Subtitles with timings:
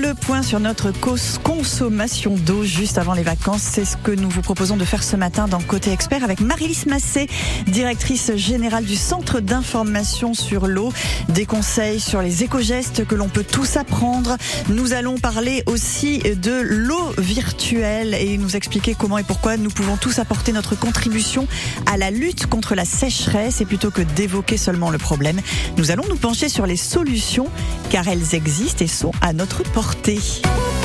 [0.00, 0.92] le point sur notre
[1.42, 3.60] consommation d'eau juste avant les vacances.
[3.62, 6.84] C'est ce que nous vous proposons de faire ce matin dans Côté Expert avec Marilys
[6.86, 7.28] Massé,
[7.66, 10.90] directrice générale du Centre d'information sur l'eau.
[11.28, 14.36] Des conseils sur les éco-gestes que l'on peut tous apprendre.
[14.68, 19.96] Nous allons parler aussi de l'eau virtuelle et nous expliquer comment et pourquoi nous pouvons
[19.98, 21.46] tous apporter notre contribution
[21.84, 23.60] à la lutte contre la sécheresse.
[23.60, 25.40] Et plutôt que d'évoquer seulement le problème,
[25.76, 27.48] nous allons nous pencher sur les solutions
[27.90, 29.89] car elles existent et sont à notre portée.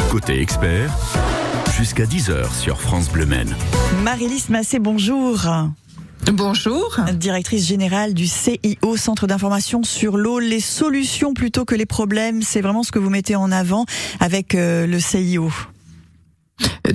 [0.09, 0.91] Côté expert,
[1.77, 3.55] jusqu'à 10h sur France Bleu Maine.
[4.03, 5.45] Marilys Massé, bonjour.
[6.33, 6.97] Bonjour.
[7.13, 10.39] Directrice générale du CIO, Centre d'information sur l'eau.
[10.39, 13.85] Les solutions plutôt que les problèmes, c'est vraiment ce que vous mettez en avant
[14.19, 15.51] avec euh, le CIO.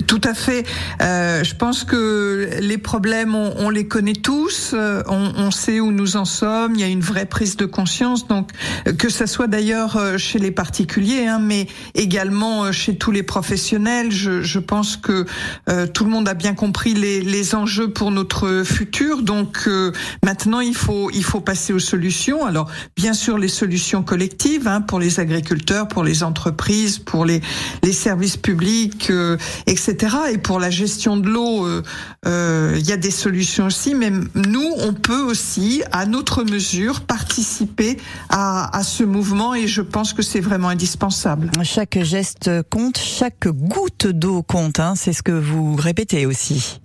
[0.07, 0.65] Tout à fait.
[1.01, 4.71] Euh, je pense que les problèmes, on, les connaît tous.
[4.73, 6.75] Euh, on, sait où nous en sommes.
[6.75, 8.27] Il y a une vraie prise de conscience.
[8.27, 8.51] Donc,
[8.97, 14.11] que ça soit d'ailleurs euh, chez les particuliers, hein, mais également chez tous les professionnels.
[14.11, 15.25] Je, pense que
[15.93, 19.23] tout le monde a bien compris les, enjeux pour notre futur.
[19.23, 19.67] Donc,
[20.23, 22.45] maintenant, il faut il faut passer aux solutions.
[22.45, 27.41] Alors, bien sûr, les solutions collectives hein, pour les agriculteurs, pour les entreprises, pour les
[27.83, 29.11] les services publics
[29.67, 30.15] etc.
[30.33, 31.83] Et pour la gestion de l'eau, euh,
[32.25, 37.01] euh, il y a des solutions aussi, mais nous, on peut aussi, à notre mesure,
[37.01, 37.97] participer
[38.29, 41.51] à, à ce mouvement et je pense que c'est vraiment indispensable.
[41.63, 46.79] Chaque geste compte, chaque goutte d'eau compte, hein, c'est ce que vous répétez aussi.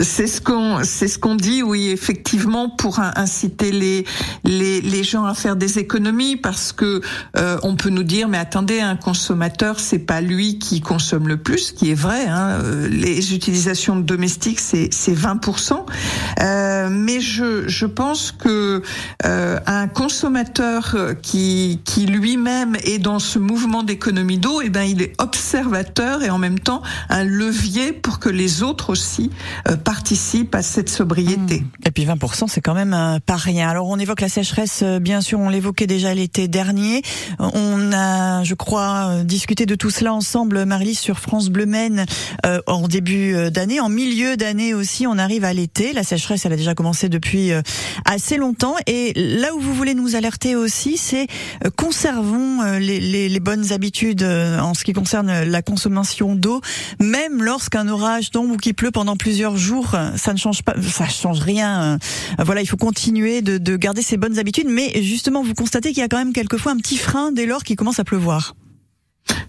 [0.00, 4.04] C'est ce qu'on c'est ce qu'on dit oui effectivement pour inciter les,
[4.44, 7.00] les les gens à faire des économies parce que
[7.36, 11.36] euh, on peut nous dire mais attendez un consommateur c'est pas lui qui consomme le
[11.36, 15.84] plus ce qui est vrai hein, euh, les utilisations domestiques c'est c'est 20%
[16.40, 18.82] euh, mais je je pense que
[19.26, 24.82] euh, un consommateur qui qui lui-même est dans ce mouvement d'économie d'eau et eh ben
[24.82, 29.30] il est observateur et en même temps un levier pour que les autres aussi
[29.84, 31.60] participe à cette sobriété.
[31.60, 31.86] Mmh.
[31.86, 33.68] Et puis 20%, c'est quand même euh, pas rien.
[33.68, 37.02] Alors on évoque la sécheresse, euh, bien sûr, on l'évoquait déjà l'été dernier.
[37.38, 42.06] On a, je crois, discuté de tout cela ensemble, Marie, sur France Bleu Maine,
[42.66, 45.06] en début d'année, en milieu d'année aussi.
[45.06, 45.92] On arrive à l'été.
[45.92, 47.50] La sécheresse, elle a déjà commencé depuis
[48.04, 48.74] assez longtemps.
[48.86, 51.26] Et là où vous voulez nous alerter aussi, c'est
[51.76, 56.60] conservons les, les, les bonnes habitudes en ce qui concerne la consommation d'eau,
[56.98, 61.06] même lorsqu'un orage tombe ou qu'il pleut pendant plusieurs jours ça ne change pas, ça
[61.06, 61.98] change rien.
[62.38, 65.98] Voilà, il faut continuer de, de garder ces bonnes habitudes, mais justement, vous constatez qu'il
[65.98, 68.54] y a quand même quelquefois un petit frein dès lors qu'il commence à pleuvoir.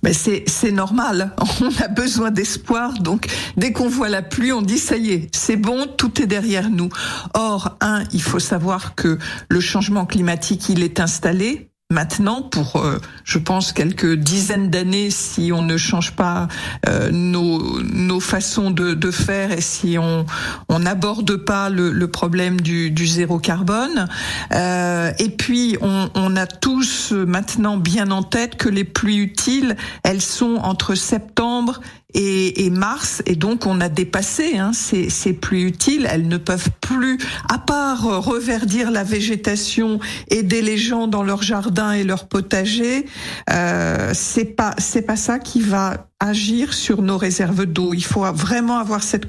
[0.04, 1.36] Mais c'est c'est normal.
[1.62, 2.94] On a besoin d'espoir.
[3.00, 3.28] Donc
[3.58, 6.70] dès qu'on voit la pluie, on dit ça y est, c'est bon, tout est derrière
[6.70, 6.90] nous.
[7.34, 9.18] Or, un, il faut savoir que
[9.50, 15.52] le changement climatique, il est installé maintenant pour, euh, je pense, quelques dizaines d'années si
[15.54, 16.48] on ne change pas
[16.88, 20.26] euh, nos, nos façons de, de, faire et si on
[20.70, 24.08] on n'aborde pas le, le, problème du, du zéro carbone.
[24.54, 29.76] Euh, et puis, on, on, a tous maintenant bien en tête que les pluies utiles,
[30.04, 31.82] elles sont entre septembre
[32.14, 36.08] et, et, mars, et donc on a dépassé hein, ces, ces pluies utiles.
[36.10, 37.18] Elles ne peuvent plus,
[37.50, 40.00] à part reverdir la végétation,
[40.30, 43.06] aider les gens dans leur jardin et leur potager,
[43.50, 47.94] euh, c'est pas c'est pas ça qui va agir sur nos réserves d'eau.
[47.94, 49.26] Il faut vraiment avoir cette,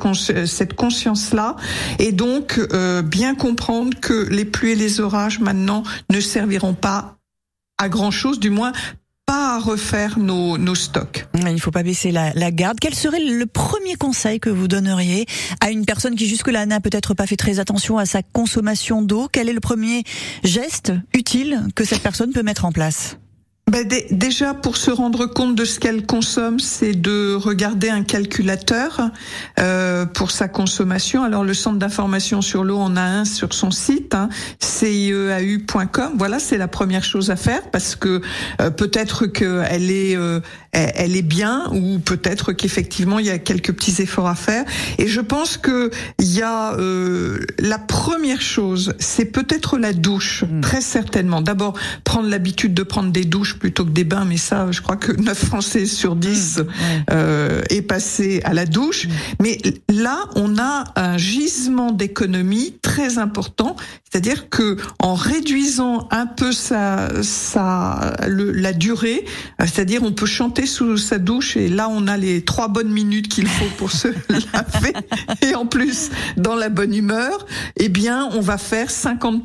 [0.46, 1.56] cette conscience-là
[1.98, 7.16] et donc euh, bien comprendre que les pluies et les orages maintenant ne serviront pas
[7.78, 8.72] à grand chose, du moins
[9.26, 11.26] pas refaire nos, nos stocks.
[11.34, 12.78] Il ne faut pas baisser la, la, garde.
[12.80, 15.26] Quel serait le premier conseil que vous donneriez
[15.60, 19.28] à une personne qui jusque-là n'a peut-être pas fait très attention à sa consommation d'eau?
[19.30, 20.04] Quel est le premier
[20.44, 23.18] geste utile que cette personne peut mettre en place?
[23.70, 29.00] Ben déjà, pour se rendre compte de ce qu'elle consomme, c'est de regarder un calculateur
[29.60, 31.22] euh, pour sa consommation.
[31.22, 34.28] Alors, le centre d'information sur l'eau en a un sur son site, hein,
[34.58, 36.12] cieau.com.
[36.18, 38.20] Voilà, c'est la première chose à faire parce que
[38.60, 40.40] euh, peut-être qu'elle est, euh,
[40.72, 44.64] elle est bien ou peut-être qu'effectivement il y a quelques petits efforts à faire.
[44.98, 50.44] Et je pense que il y a euh, la première chose, c'est peut-être la douche,
[50.44, 50.60] hmm.
[50.62, 51.42] très certainement.
[51.42, 51.74] D'abord,
[52.04, 55.12] prendre l'habitude de prendre des douches plutôt que des bains, mais ça, je crois que
[55.22, 56.64] 9 Français sur 10 mmh,
[57.10, 59.06] euh, est passé à la douche.
[59.06, 59.10] Mmh.
[59.42, 59.58] Mais
[59.90, 63.76] là, on a un gisement d'économie très important,
[64.10, 69.24] c'est-à-dire que en réduisant un peu sa, sa le, la durée,
[69.60, 73.28] c'est-à-dire on peut chanter sous sa douche et là on a les trois bonnes minutes
[73.28, 74.92] qu'il faut pour se laver.
[75.42, 79.44] Et en plus dans la bonne humeur, eh bien on va faire 50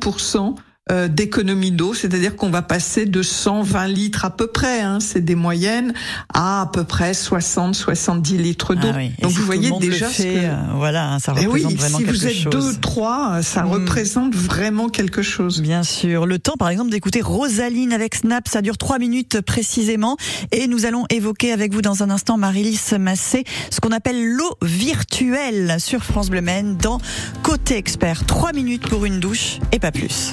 [0.90, 5.24] euh, d'économie d'eau, c'est-à-dire qu'on va passer de 120 litres à peu près, hein, c'est
[5.24, 5.92] des moyennes,
[6.32, 8.88] à à peu près 60-70 litres d'eau.
[8.92, 10.28] Ah Donc vous voyez déjà ce que...
[10.28, 12.20] Euh, voilà, hein, ça eh représente vraiment quelque chose.
[12.20, 13.70] Si vous êtes deux, trois, ça hmm.
[13.70, 15.60] représente vraiment quelque chose.
[15.60, 16.26] Bien sûr.
[16.26, 20.16] Le temps, par exemple, d'écouter Rosaline avec Snap, ça dure trois minutes précisément,
[20.52, 24.56] et nous allons évoquer avec vous dans un instant, Marilys Massé, ce qu'on appelle l'eau
[24.62, 26.98] virtuelle sur France Bleu Maine dans
[27.42, 28.24] Côté Expert.
[28.26, 30.32] Trois minutes pour une douche et pas plus.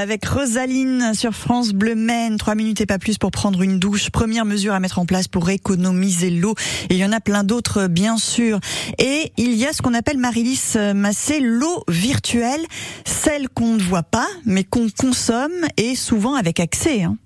[0.00, 2.38] avec Rosaline sur France Bleu Maine.
[2.38, 4.10] Trois minutes et pas plus pour prendre une douche.
[4.10, 6.54] Première mesure à mettre en place pour économiser l'eau.
[6.88, 8.58] il y en a plein d'autres, bien sûr.
[8.98, 12.64] Et il y a ce qu'on appelle, Marilys Massé, l'eau virtuelle.
[13.04, 17.02] Celle qu'on ne voit pas, mais qu'on consomme et souvent avec accès.
[17.02, 17.16] Hein.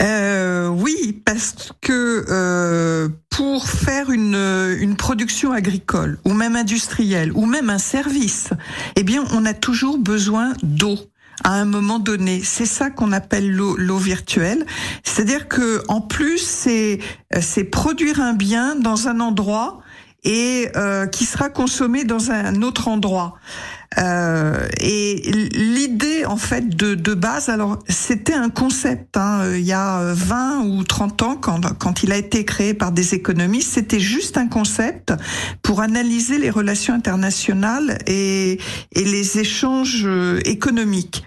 [0.00, 4.36] Euh, oui, parce que euh, pour faire une,
[4.80, 8.50] une production agricole ou même industrielle ou même un service,
[8.96, 11.09] eh bien, on a toujours besoin d'eau
[11.44, 12.42] à un moment donné.
[12.42, 14.66] C'est ça qu'on appelle l'eau virtuelle.
[15.04, 16.98] C'est-à-dire que en plus, c'est
[17.40, 19.80] c'est produire un bien dans un endroit
[20.24, 23.36] et euh, qui sera consommé dans un autre endroit.
[23.98, 25.16] Euh, et
[25.52, 30.60] l'idée en fait de, de base, alors c'était un concept hein, il y a 20
[30.60, 34.46] ou 30 ans quand, quand il a été créé par des économistes, c'était juste un
[34.46, 35.12] concept
[35.62, 38.60] pour analyser les relations internationales et,
[38.92, 41.24] et les échanges euh, économiques.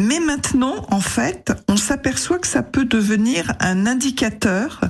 [0.00, 4.80] Mais maintenant, en fait, on s'aperçoit que ça peut devenir un indicateur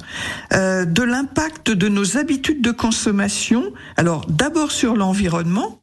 [0.53, 3.73] euh, de l'impact de nos habitudes de consommation.
[3.97, 5.81] Alors d'abord sur l'environnement,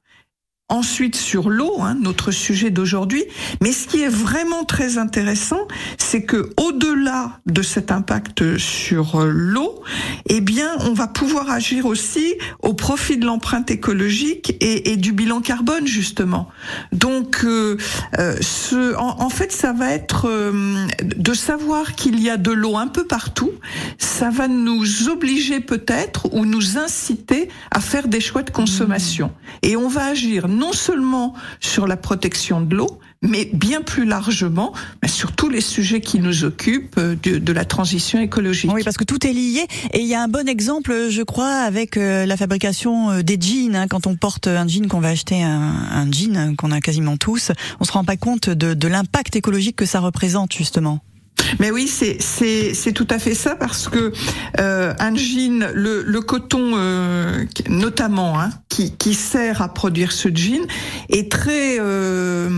[0.73, 3.23] ensuite sur l'eau, hein, notre sujet d'aujourd'hui.
[3.61, 9.29] Mais ce qui est vraiment très intéressant, c'est que au-delà de cet impact sur euh,
[9.31, 9.83] l'eau,
[10.29, 15.13] eh bien, on va pouvoir agir aussi au profit de l'empreinte écologique et, et, du
[15.13, 16.49] bilan carbone justement.
[16.91, 17.77] Donc, euh,
[18.17, 22.51] euh ce, en, en, fait, ça va être euh, de savoir qu'il y a de
[22.51, 23.51] l'eau un peu partout.
[23.99, 29.27] Ça va nous obliger peut-être ou nous inciter à faire des choix de consommation.
[29.27, 29.67] Mmh.
[29.67, 34.74] Et on va agir non seulement sur la protection de l'eau, mais bien plus largement
[35.05, 38.72] sur tous les sujets qui nous occupent euh, de, la transition écologique.
[38.74, 39.65] Oui, parce que tout est lié.
[39.93, 43.38] Et il y a un bon exemple, je crois, avec euh, la fabrication euh, des
[43.39, 43.75] jeans.
[43.75, 43.88] Hein.
[43.88, 47.84] Quand on porte un jean, qu'on va acheter un, jean qu'on a quasiment tous, on
[47.84, 51.00] se rend pas compte de, de l'impact écologique que ça représente justement.
[51.59, 54.11] Mais oui, c'est tout à fait ça parce que
[54.59, 60.29] euh, un jean, le, le coton euh, notamment, hein, qui qui sert à produire ce
[60.33, 60.65] jean,
[61.09, 62.49] est très euh,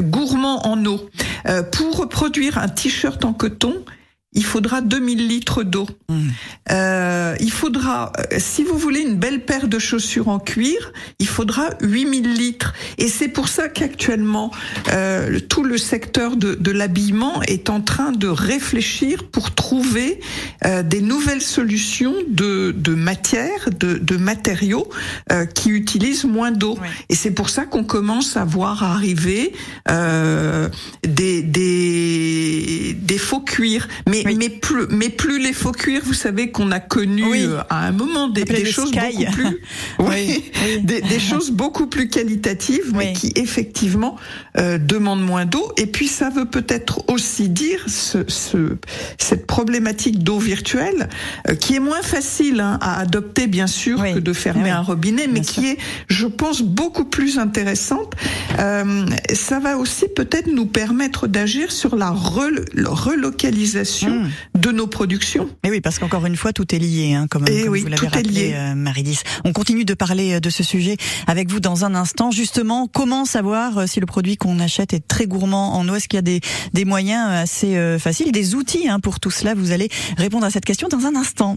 [0.00, 1.08] gourmand en eau.
[1.48, 3.84] Euh, pour produire un t-shirt en coton,
[4.32, 5.88] il faudra 2000 litres d'eau.
[6.08, 6.28] Mmh.
[6.70, 11.26] Euh, il faudra, euh, si vous voulez une belle paire de chaussures en cuir, il
[11.26, 12.72] faudra 8000 litres.
[12.98, 14.52] Et c'est pour ça qu'actuellement,
[14.92, 20.20] euh, tout le secteur de, de l'habillement est en train de réfléchir pour trouver
[20.64, 24.88] euh, des nouvelles solutions de, de matière, de, de matériaux
[25.32, 26.78] euh, qui utilisent moins d'eau.
[26.80, 26.88] Oui.
[27.08, 29.52] Et c'est pour ça qu'on commence à voir arriver
[29.88, 30.68] euh,
[31.02, 33.88] des, des, des faux cuirs.
[34.08, 34.36] Mais mais, oui.
[34.38, 37.44] mais, plus, mais plus les faux cuirs, vous savez qu'on a connu oui.
[37.44, 39.60] euh, à un moment des, des choses beaucoup plus,
[39.98, 40.44] oui,
[40.82, 44.16] des, des, choses beaucoup plus qualitatives, mais qui effectivement
[44.58, 45.72] euh, demandent moins d'eau.
[45.76, 48.76] Et puis ça veut peut-être aussi dire ce, ce,
[49.18, 51.08] cette problématique d'eau virtuelle,
[51.48, 55.26] euh, qui est moins facile hein, à adopter bien sûr que de fermer un robinet,
[55.26, 55.70] mais bien qui sûr.
[55.70, 58.14] est, je pense, beaucoup plus intéressante.
[58.58, 64.60] Euh, ça va aussi peut-être nous permettre d'agir sur la relocalisation mmh.
[64.60, 65.48] de nos productions.
[65.64, 67.88] Et oui, parce qu'encore une fois, tout est lié, hein, comme, Et comme oui, vous
[67.88, 69.22] l'avez rappelé, euh, Marie-Lise.
[69.44, 72.30] On continue de parler euh, de ce sujet avec vous dans un instant.
[72.30, 75.94] Justement, comment savoir euh, si le produit qu'on achète est très gourmand en eau?
[75.94, 76.40] Est-ce qu'il y a des,
[76.72, 79.54] des moyens assez euh, faciles, des outils hein, pour tout cela?
[79.54, 81.56] Vous allez répondre à cette question dans un instant.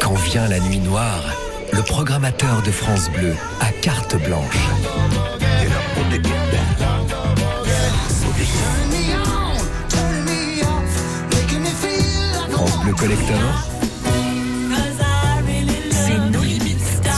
[0.00, 1.22] Quand vient la nuit noire,
[1.72, 4.58] le programmateur de France Bleu a carte blanche.
[12.92, 13.38] Le collector,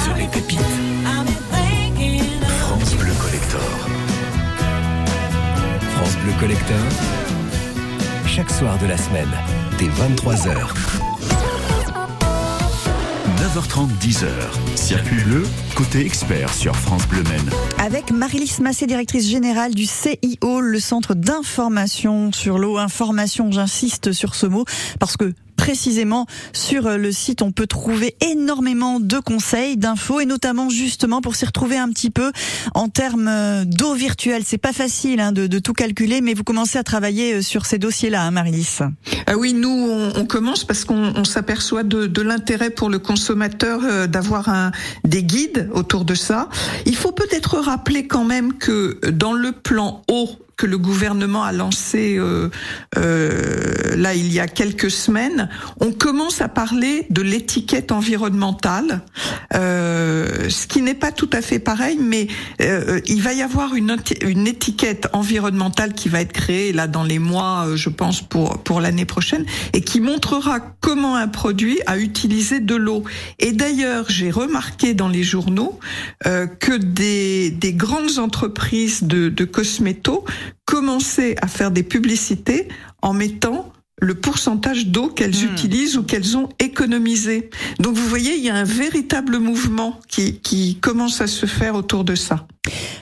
[0.04, 0.61] sur les pépites.
[2.61, 3.61] France Bleu Collector.
[5.97, 6.76] France Bleu Collector,
[8.25, 9.28] chaque soir de la semaine,
[9.76, 10.54] dès 23h.
[13.43, 14.28] 9h30, 10h.
[14.76, 17.50] Circuit bleu, côté expert sur France Bleu Maine.
[17.78, 22.78] Avec Marie-Lise Massé, directrice générale du CIO, le centre d'information sur l'eau.
[22.78, 24.64] Information, j'insiste sur ce mot,
[25.00, 30.68] parce que précisément sur le site, on peut trouver énormément de conseils, d'infos et notamment
[30.68, 32.30] justement pour s'y retrouver un petit peu
[32.75, 34.42] en termes d'eau virtuelle.
[34.44, 38.26] C'est pas facile hein, de, tout calculer, mais vous commencez à travailler sur ces dossiers-là,
[38.26, 38.30] hein.
[39.26, 44.06] Ah oui, nous on, commence parce qu'on s'aperçoit de, de l'intérêt pour le consommateur euh,
[44.06, 44.73] d'avoir un
[45.04, 46.49] des guides autour de ça.
[46.87, 51.52] Il faut peut-être rappeler quand même que dans le plan eau que le gouvernement a
[51.52, 52.50] lancé euh,
[52.96, 55.49] euh, là il y a quelques semaines,
[55.80, 59.02] on commence à parler de l'étiquette environnementale,
[59.54, 62.28] euh, ce qui n'est pas tout à fait pareil, mais
[62.61, 67.04] euh, il va y avoir une, une étiquette environnementale qui va être créée là dans
[67.04, 71.80] les mois, euh, je pense pour pour l'année prochaine, et qui montrera comment un produit
[71.87, 73.04] a utilisé de l'eau.
[73.38, 75.78] Et d'ailleurs, j'ai remarqué dans les journaux
[76.26, 80.25] euh, que des des grandes entreprises de, de cosméto
[80.64, 82.68] commencer à faire des publicités
[83.02, 83.74] en mettant
[84.04, 85.52] le pourcentage d'eau qu'elles mmh.
[85.52, 87.50] utilisent ou qu'elles ont économisé.
[87.80, 91.75] Donc vous voyez, il y a un véritable mouvement qui, qui commence à se faire
[91.75, 92.46] autour de ça.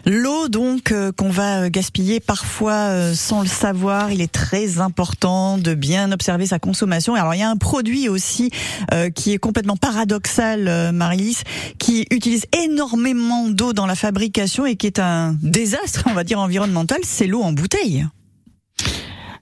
[0.05, 5.59] L'eau donc euh, qu'on va gaspiller parfois euh, sans le savoir, il est très important
[5.59, 7.15] de bien observer sa consommation.
[7.15, 8.51] Alors il y a un produit aussi
[8.93, 11.43] euh, qui est complètement paradoxal, euh, Marie-Lise,
[11.79, 16.41] qui utilise énormément d'eau dans la fabrication et qui est un désastre, on va dire
[16.41, 18.05] environnemental, c'est l'eau en bouteille.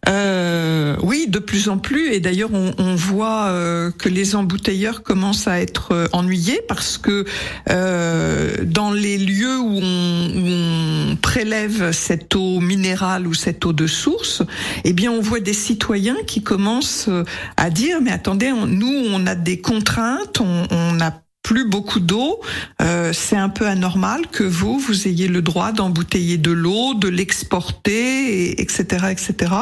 [0.08, 2.12] Euh, oui, de plus en plus.
[2.12, 6.96] Et d'ailleurs, on, on, voit euh, que les embouteilleurs commencent à être euh, ennuyés parce
[6.96, 7.24] que
[7.68, 13.72] euh, dans les lieux où on, où on, prélève cette eau minérale ou cette eau
[13.72, 14.42] de source,
[14.84, 17.24] eh bien, on voit des citoyens qui commencent euh,
[17.56, 21.12] à dire mais attendez, on, nous, on a des contraintes, on, on a
[21.42, 22.40] plus beaucoup d'eau,
[22.80, 27.08] euh, c'est un peu anormal que vous, vous ayez le droit d'embouteiller de l'eau, de
[27.08, 29.52] l'exporter, etc., etc.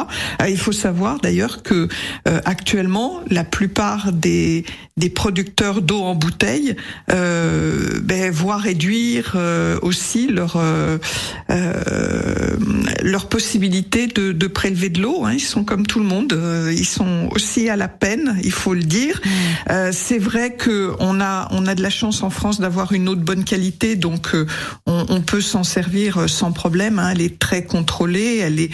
[0.41, 1.87] Euh, il faut savoir d'ailleurs que
[2.27, 4.65] euh, actuellement, la plupart des
[4.99, 6.75] des producteurs d'eau en bouteille
[7.11, 10.97] euh, ben, voient réduire euh, aussi leur euh,
[13.01, 15.23] leur possibilité de, de prélever de l'eau.
[15.23, 15.33] Hein.
[15.33, 16.37] Ils sont comme tout le monde,
[16.71, 19.21] ils sont aussi à la peine, il faut le dire.
[19.23, 19.91] Mmh.
[19.91, 23.15] c'est vrai que on a on a de la chance en France d'avoir une eau
[23.15, 24.35] de bonne qualité, donc
[24.85, 26.99] on, on, peut s'en servir sans problème.
[26.99, 27.11] Hein.
[27.11, 28.69] Elle est très contrôlée, elle est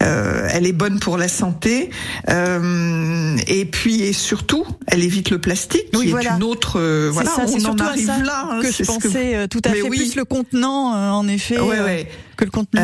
[0.00, 1.90] elle est bonne pour la santé,
[2.28, 6.32] et puis et surtout, elle évite le plastique oui, qui voilà.
[6.32, 6.78] est une autre.
[6.78, 8.48] Euh, voilà, ça, on en arrive ça là.
[8.50, 9.46] Hein, que je pensais que...
[9.46, 9.96] tout à fait oui.
[9.96, 12.08] plus le contenant, euh, en effet, ouais, ouais.
[12.36, 12.80] que le contenu.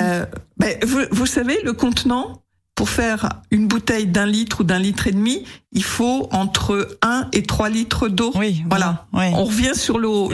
[0.59, 2.43] Ben, vous, vous savez, le contenant,
[2.77, 7.29] pour faire une bouteille d'un litre ou d'un litre et demi, il faut entre 1
[7.33, 8.31] et 3 litres d'eau.
[8.37, 9.07] Oui, voilà.
[9.13, 10.31] On revient sur l'eau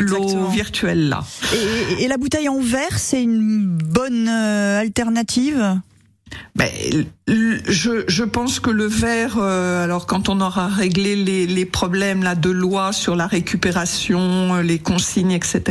[0.51, 1.25] virtuelle là.
[1.55, 5.81] Et, et, la bouteille en verre, c'est une bonne euh, alternative?
[6.55, 6.69] Ben,
[7.27, 12.23] je, je pense que le verre, euh, alors quand on aura réglé les, les problèmes
[12.23, 15.62] là de loi sur la récupération, euh, les consignes, etc.,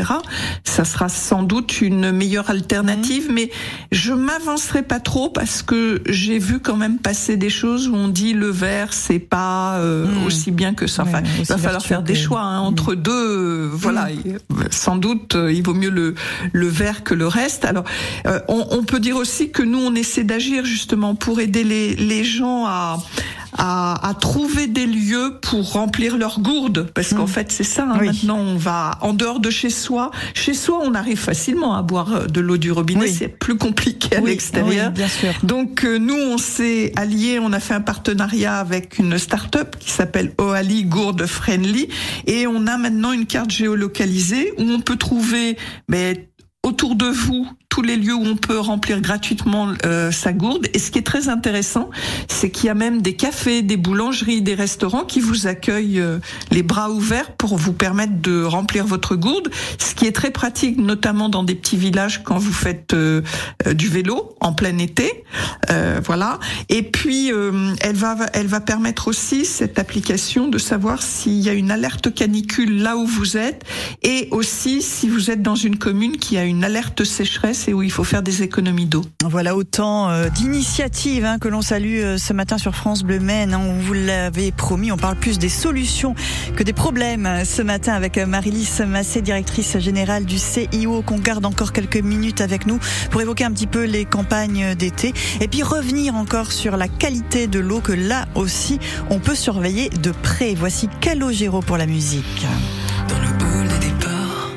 [0.64, 3.30] ça sera sans doute une meilleure alternative.
[3.30, 3.34] Mmh.
[3.34, 3.52] Mais
[3.92, 8.08] je m'avancerai pas trop parce que j'ai vu quand même passer des choses où on
[8.08, 10.26] dit le verre c'est pas euh, mmh.
[10.26, 11.04] aussi bien que ça.
[11.04, 13.02] Enfin, il va falloir faire des choix hein, entre mmh.
[13.02, 13.12] deux.
[13.12, 14.08] Euh, voilà,
[14.70, 16.16] sans doute euh, il vaut mieux le
[16.54, 17.66] le verre que le reste.
[17.66, 17.84] Alors,
[18.48, 22.24] on, on peut dire aussi que nous on essaie d'agir justement pour aider les, les
[22.24, 23.00] gens à,
[23.58, 27.28] à, à, trouver des lieux pour remplir leurs gourdes, parce qu'en mmh.
[27.28, 27.84] fait c'est ça.
[27.84, 28.08] Hein, oui.
[28.08, 30.12] Maintenant, on va en dehors de chez soi.
[30.34, 33.02] Chez soi, on arrive facilement à boire euh, de l'eau du robinet.
[33.02, 33.16] Oui.
[33.18, 34.92] C'est plus compliqué à oui, l'extérieur.
[34.92, 35.34] bien sûr.
[35.44, 39.92] Donc euh, nous, on s'est alliés, on a fait un partenariat avec une start-up qui
[39.92, 41.90] s'appelle Oali Gourde Friendly,
[42.28, 46.30] et on a maintenant une carte géolocalisée où on peut trouver mais,
[46.64, 50.68] autour de vous tous les lieux où on peut remplir gratuitement euh, sa gourde.
[50.74, 51.90] Et ce qui est très intéressant,
[52.28, 56.20] c'est qu'il y a même des cafés, des boulangeries, des restaurants qui vous accueillent euh,
[56.52, 59.50] les bras ouverts pour vous permettre de remplir votre gourde.
[59.80, 63.22] Ce qui est très pratique, notamment dans des petits villages quand vous faites euh,
[63.74, 65.24] du vélo en plein été.
[65.70, 66.40] Euh, voilà.
[66.70, 71.50] Et puis, euh, elle va, elle va permettre aussi cette application de savoir s'il y
[71.50, 73.64] a une alerte canicule là où vous êtes
[74.04, 77.82] et aussi si vous êtes dans une commune qui a une alerte sécheresse et où
[77.84, 79.04] il faut faire des économies d'eau.
[79.24, 83.54] Voilà autant euh, d'initiatives hein, que l'on salue euh, ce matin sur France Bleu Maine.
[83.54, 86.16] Hein, on vous l'avait promis, on parle plus des solutions
[86.56, 91.46] que des problèmes euh, ce matin avec Marie-Lise Massé, directrice générale du CIO, qu'on garde
[91.46, 95.64] encore quelques minutes avec nous pour évoquer un petit peu les campagnes d'été et puis
[95.64, 100.54] revenir encore sur la qualité de l'eau que là aussi on peut surveiller de près.
[100.54, 102.46] Voici Calogero pour la musique.
[103.08, 104.52] Dans le hall des départs,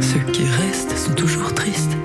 [0.00, 1.96] ceux qui restent sont toujours tristes.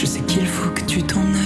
[0.00, 1.39] Je sais qu'il faut que tu t'en ailles,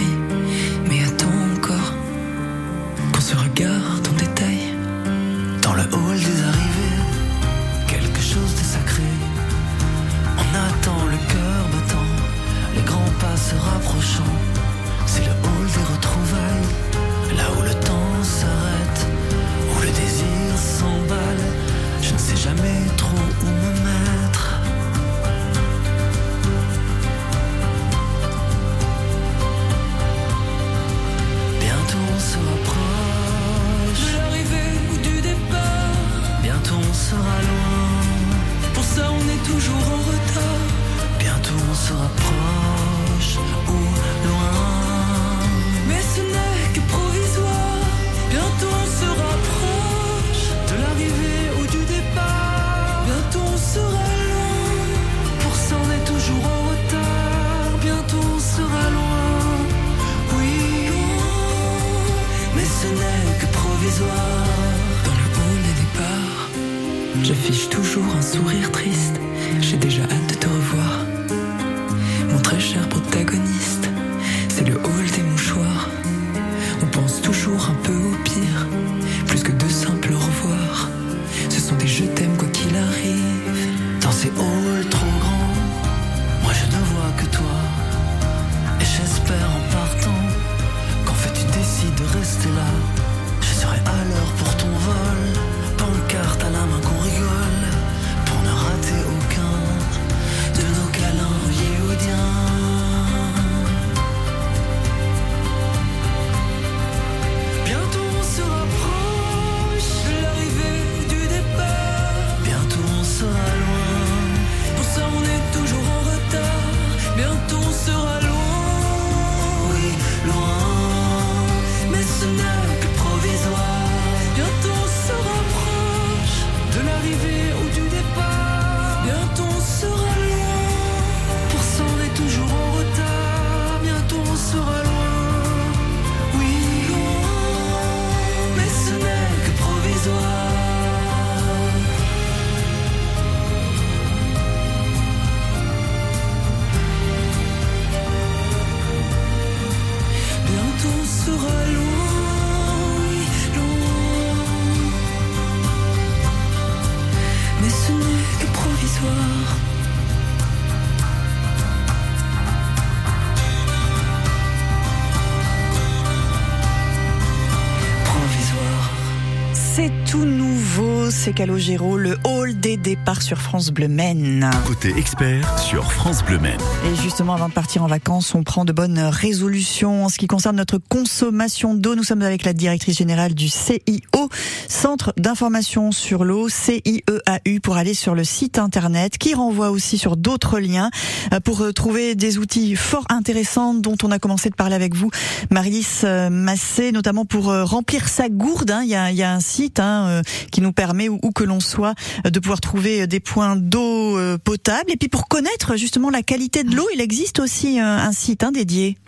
[171.35, 174.49] Calogero, le hall des départs sur France Bleu Maine.
[174.67, 176.59] Côté expert sur France Bleu Maine.
[176.91, 180.29] Et justement, avant de partir en vacances, on prend de bonnes résolutions en ce qui
[180.29, 181.95] concerne notre consommation d'eau.
[181.95, 184.31] Nous sommes avec la directrice générale du CIO,
[184.67, 190.17] Centre d'information sur l'eau, CIEAU, pour aller sur le site internet, qui renvoie aussi sur
[190.17, 190.91] d'autres liens,
[191.35, 194.95] euh, pour euh, trouver des outils fort intéressants dont on a commencé de parler avec
[194.95, 195.11] vous,
[195.51, 198.71] Marilys euh, Massé, notamment pour remplir sa gourde.
[198.71, 198.83] hein.
[198.85, 202.54] Il y, a, un site hein, qui nous permet, où, que l'on soit, de pouvoir
[202.61, 204.91] trouver des points d'eau euh, potable.
[204.91, 208.43] Et puis pour connaître justement la qualité de l'eau, il existe aussi euh, un site
[208.43, 208.99] hein, dédié.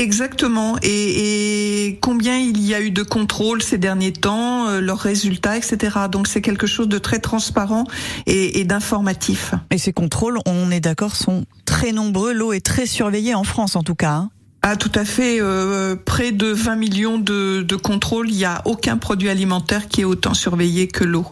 [0.00, 0.76] Exactement.
[0.82, 5.58] Et, et combien il y a eu de contrôles ces derniers temps, euh, leurs résultats,
[5.58, 5.94] etc.
[6.10, 7.84] Donc c'est quelque chose de très transparent
[8.26, 9.52] et, et d'informatif.
[9.70, 12.32] Et ces contrôles, on est d'accord, sont très nombreux.
[12.32, 14.12] L'eau est très surveillée en France en tout cas.
[14.12, 14.30] hein.
[14.62, 15.38] Ah, tout à fait.
[15.40, 18.30] euh, près de 20 millions de, de contrôles.
[18.30, 21.26] Il n'y a aucun produit alimentaire qui est autant surveillé que l'eau.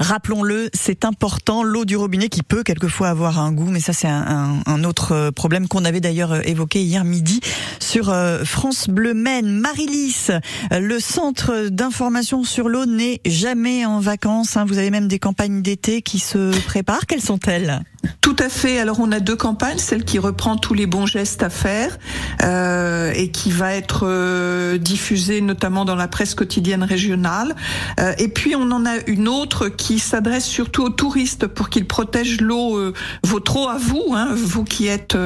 [0.00, 4.08] Rappelons-le, c'est important, l'eau du robinet qui peut quelquefois avoir un goût, mais ça c'est
[4.08, 7.40] un, autre euh, problème qu'on avait d'ailleurs euh, évoqué hier midi
[7.80, 9.60] sur euh, France Bleu Maine.
[9.60, 10.28] Marilys,
[10.70, 14.56] le centre d'information sur l'eau n'est jamais en vacances.
[14.56, 14.64] hein.
[14.66, 17.06] Vous avez même des campagnes d'été qui se préparent.
[17.06, 17.82] Quelles sont-elles?
[18.20, 18.78] Tout à fait.
[18.78, 21.98] Alors on a deux campagnes, celle qui reprend tous les bons gestes à faire
[22.42, 27.54] euh, et qui va être euh, diffusée notamment dans la presse quotidienne régionale.
[28.00, 31.86] Euh, et puis on en a une autre qui s'adresse surtout aux touristes pour qu'ils
[31.86, 35.16] protègent l'eau, euh, votre eau à vous, hein, vous qui êtes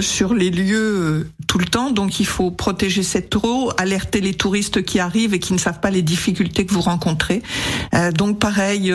[0.00, 1.90] sur les lieux tout le temps.
[1.90, 5.80] Donc il faut protéger cette eau, alerter les touristes qui arrivent et qui ne savent
[5.80, 7.42] pas les difficultés que vous rencontrez.
[8.14, 8.92] Donc pareil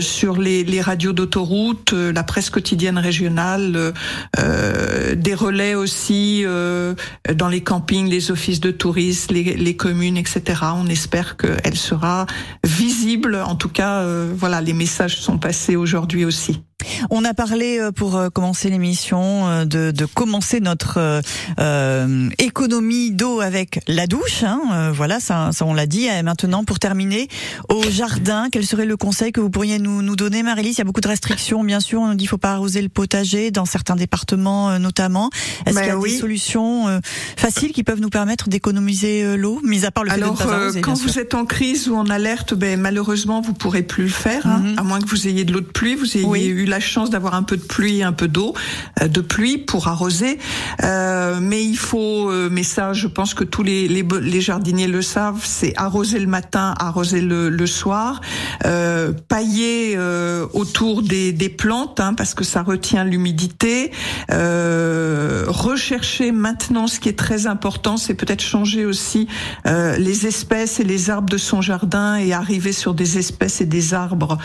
[0.00, 3.92] sur les radios d'autoroute, euh, la presse quotidienne régionale, euh,
[4.38, 6.94] euh, des relais aussi euh,
[7.34, 10.42] dans les campings, les offices de tourisme, les, communes, etc.
[10.74, 12.26] On espère qu'elle sera
[12.64, 13.36] visible.
[13.36, 16.62] En tout cas, voilà, les messages sont passés aujourd'hui aussi.
[17.10, 21.20] On a parlé euh, pour euh, commencer l'émission euh, de, de commencer notre
[21.58, 24.42] euh, économie d'eau avec la douche.
[24.44, 24.90] hein.
[24.92, 26.06] Voilà, ça, ça on l'a dit.
[26.06, 27.28] Et maintenant, pour terminer,
[27.68, 30.80] au jardin, quel serait le conseil que vous pourriez nous, nous donner, Marilys Il y
[30.80, 32.00] a beaucoup de restrictions, bien sûr.
[32.00, 35.30] On nous dit qu'il faut pas arroser le potager dans certains départements, notamment.
[35.66, 36.12] Est-ce Ben qu'il y a oui.
[36.12, 37.00] des solutions euh,
[37.36, 40.48] faciles qui peuvent nous permettre d'économiser l'eau, mis à part le fait Alors, de ne
[40.48, 41.22] pas arroser, quand vous sûr.
[41.22, 44.78] êtes en crise ou en alerte, ben, malheureusement, vous pourrez plus le faire, hein, Mhm.
[44.78, 45.94] à moins que vous ayez de l'eau de pluie.
[45.94, 46.44] Vous ayez Oui.
[46.46, 48.54] eu la chance d'avoir un peu de pluie, un peu d'eau
[49.02, 50.38] euh, de pluie pour arroser.
[50.84, 54.86] Euh, mais il faut, euh, mais ça, je pense que tous les, les, les jardiniers
[54.86, 58.20] le savent, c'est arroser le matin, arroser le, le soir,
[58.64, 63.90] euh, pailler euh, autour des, des plantes, hein, parce que ça retient l'humidité.
[64.30, 69.28] Euh, rechercher maintenant, ce qui est très important, c'est peut-être changer aussi
[69.64, 73.94] les espèces et les arbres de son jardin et arriver sur des espèces et des
[73.94, 74.38] arbres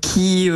[0.00, 0.50] qui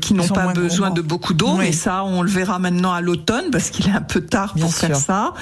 [0.00, 1.52] qui n'ont pas moins besoin de beaucoup d'eau.
[1.52, 1.66] Oui.
[1.66, 4.64] Mais ça, on le verra maintenant à l'automne parce qu'il est un peu tard Bien
[4.64, 5.34] pour faire ça.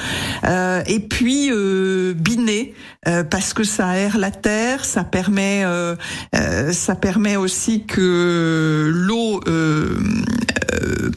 [0.44, 2.74] Euh, et puis euh, biner
[3.08, 5.96] euh, parce que ça aère la terre, ça permet euh,
[6.34, 9.98] euh, ça permet aussi que l'eau euh,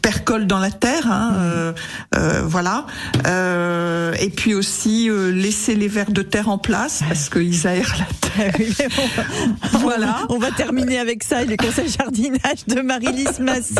[0.01, 1.11] percole dans la terre.
[1.11, 1.73] Hein, euh,
[2.15, 2.85] euh, voilà.
[3.27, 7.95] Euh, et puis aussi euh, laisser les vers de terre en place parce qu'ils aèrent
[7.99, 8.21] la terre.
[8.59, 10.25] Oui, mais bon, Voilà.
[10.27, 13.74] On va terminer avec ça et les conseils jardinage de Marilys Massé.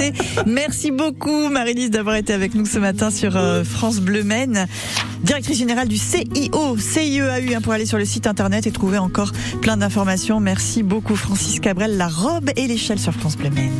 [0.45, 4.67] Merci beaucoup Marilys d'avoir été avec nous ce matin sur euh, France Bleu Maine.
[5.23, 9.31] Directrice générale du CIO, CIEAU, hein, pour aller sur le site internet et trouver encore
[9.61, 10.39] plein d'informations.
[10.39, 13.71] Merci beaucoup Francis Cabrel, la robe et l'échelle sur France Bleu Maine.